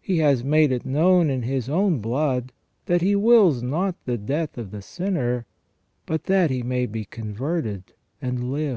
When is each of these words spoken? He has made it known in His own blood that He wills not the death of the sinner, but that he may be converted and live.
He 0.00 0.18
has 0.18 0.44
made 0.44 0.70
it 0.70 0.86
known 0.86 1.28
in 1.28 1.42
His 1.42 1.68
own 1.68 1.98
blood 1.98 2.52
that 2.84 3.02
He 3.02 3.16
wills 3.16 3.64
not 3.64 3.96
the 4.04 4.16
death 4.16 4.56
of 4.58 4.70
the 4.70 4.80
sinner, 4.80 5.44
but 6.06 6.26
that 6.26 6.52
he 6.52 6.62
may 6.62 6.86
be 6.86 7.04
converted 7.04 7.92
and 8.22 8.52
live. 8.52 8.74